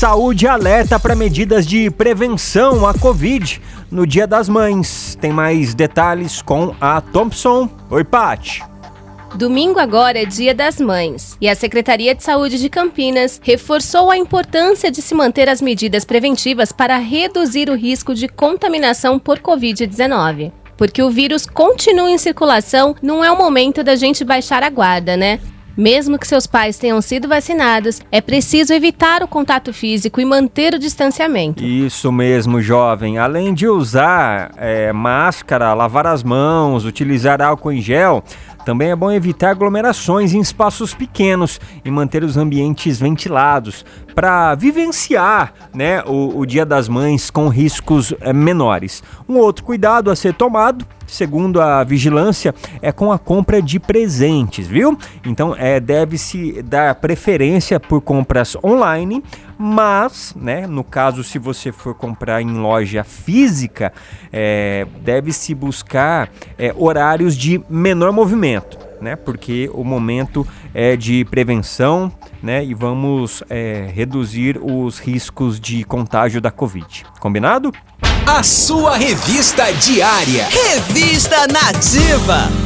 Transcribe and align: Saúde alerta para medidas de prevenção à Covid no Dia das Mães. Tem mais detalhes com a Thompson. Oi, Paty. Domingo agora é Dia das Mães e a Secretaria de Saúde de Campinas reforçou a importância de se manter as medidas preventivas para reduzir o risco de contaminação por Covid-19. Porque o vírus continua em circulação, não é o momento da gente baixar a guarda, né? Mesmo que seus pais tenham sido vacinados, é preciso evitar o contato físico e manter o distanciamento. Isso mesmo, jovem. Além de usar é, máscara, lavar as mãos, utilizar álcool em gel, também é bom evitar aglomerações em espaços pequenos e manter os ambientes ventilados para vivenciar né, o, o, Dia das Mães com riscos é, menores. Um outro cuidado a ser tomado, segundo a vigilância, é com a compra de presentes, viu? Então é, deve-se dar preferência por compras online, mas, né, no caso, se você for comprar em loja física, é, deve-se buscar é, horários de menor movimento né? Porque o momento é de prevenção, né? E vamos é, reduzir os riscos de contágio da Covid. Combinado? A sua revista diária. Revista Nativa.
Saúde 0.00 0.48
alerta 0.48 0.98
para 0.98 1.14
medidas 1.14 1.66
de 1.66 1.90
prevenção 1.90 2.86
à 2.86 2.94
Covid 2.94 3.60
no 3.90 4.06
Dia 4.06 4.26
das 4.26 4.48
Mães. 4.48 5.14
Tem 5.20 5.30
mais 5.30 5.74
detalhes 5.74 6.40
com 6.40 6.74
a 6.80 7.02
Thompson. 7.02 7.68
Oi, 7.90 8.02
Paty. 8.02 8.62
Domingo 9.34 9.78
agora 9.78 10.22
é 10.22 10.24
Dia 10.24 10.54
das 10.54 10.80
Mães 10.80 11.36
e 11.38 11.46
a 11.46 11.54
Secretaria 11.54 12.14
de 12.14 12.22
Saúde 12.22 12.58
de 12.58 12.70
Campinas 12.70 13.38
reforçou 13.44 14.10
a 14.10 14.16
importância 14.16 14.90
de 14.90 15.02
se 15.02 15.14
manter 15.14 15.50
as 15.50 15.60
medidas 15.60 16.02
preventivas 16.02 16.72
para 16.72 16.96
reduzir 16.96 17.68
o 17.68 17.76
risco 17.76 18.14
de 18.14 18.26
contaminação 18.26 19.18
por 19.18 19.38
Covid-19. 19.38 20.50
Porque 20.78 21.02
o 21.02 21.10
vírus 21.10 21.44
continua 21.44 22.10
em 22.10 22.16
circulação, 22.16 22.96
não 23.02 23.22
é 23.22 23.30
o 23.30 23.36
momento 23.36 23.84
da 23.84 23.96
gente 23.96 24.24
baixar 24.24 24.62
a 24.62 24.70
guarda, 24.70 25.14
né? 25.14 25.38
Mesmo 25.80 26.18
que 26.18 26.28
seus 26.28 26.46
pais 26.46 26.76
tenham 26.76 27.00
sido 27.00 27.26
vacinados, 27.26 28.02
é 28.12 28.20
preciso 28.20 28.70
evitar 28.70 29.22
o 29.22 29.26
contato 29.26 29.72
físico 29.72 30.20
e 30.20 30.26
manter 30.26 30.74
o 30.74 30.78
distanciamento. 30.78 31.64
Isso 31.64 32.12
mesmo, 32.12 32.60
jovem. 32.60 33.16
Além 33.16 33.54
de 33.54 33.66
usar 33.66 34.50
é, 34.58 34.92
máscara, 34.92 35.72
lavar 35.72 36.06
as 36.06 36.22
mãos, 36.22 36.84
utilizar 36.84 37.40
álcool 37.40 37.72
em 37.72 37.80
gel, 37.80 38.22
também 38.62 38.90
é 38.90 38.96
bom 38.96 39.10
evitar 39.10 39.52
aglomerações 39.52 40.34
em 40.34 40.40
espaços 40.40 40.92
pequenos 40.92 41.58
e 41.82 41.90
manter 41.90 42.24
os 42.24 42.36
ambientes 42.36 43.00
ventilados 43.00 43.82
para 44.14 44.54
vivenciar 44.54 45.54
né, 45.72 46.02
o, 46.02 46.40
o, 46.40 46.44
Dia 46.44 46.66
das 46.66 46.90
Mães 46.90 47.30
com 47.30 47.48
riscos 47.48 48.12
é, 48.20 48.34
menores. 48.34 49.02
Um 49.26 49.38
outro 49.38 49.64
cuidado 49.64 50.10
a 50.10 50.14
ser 50.14 50.34
tomado, 50.34 50.86
segundo 51.10 51.60
a 51.60 51.82
vigilância, 51.84 52.54
é 52.80 52.92
com 52.92 53.12
a 53.12 53.18
compra 53.18 53.60
de 53.60 53.78
presentes, 53.78 54.66
viu? 54.66 54.96
Então 55.24 55.54
é, 55.56 55.80
deve-se 55.80 56.62
dar 56.62 56.94
preferência 56.94 57.78
por 57.78 58.00
compras 58.00 58.56
online, 58.62 59.22
mas, 59.58 60.34
né, 60.36 60.66
no 60.66 60.82
caso, 60.82 61.22
se 61.22 61.38
você 61.38 61.70
for 61.70 61.94
comprar 61.94 62.40
em 62.40 62.52
loja 62.52 63.04
física, 63.04 63.92
é, 64.32 64.86
deve-se 65.02 65.54
buscar 65.54 66.30
é, 66.58 66.74
horários 66.76 67.36
de 67.36 67.60
menor 67.68 68.12
movimento 68.12 68.89
né? 69.00 69.16
Porque 69.16 69.70
o 69.72 69.84
momento 69.84 70.46
é 70.74 70.96
de 70.96 71.24
prevenção, 71.24 72.12
né? 72.42 72.64
E 72.64 72.74
vamos 72.74 73.42
é, 73.48 73.90
reduzir 73.92 74.58
os 74.62 74.98
riscos 74.98 75.58
de 75.58 75.84
contágio 75.84 76.40
da 76.40 76.50
Covid. 76.50 77.06
Combinado? 77.18 77.72
A 78.26 78.42
sua 78.42 78.96
revista 78.96 79.72
diária. 79.72 80.46
Revista 80.48 81.46
Nativa. 81.46 82.59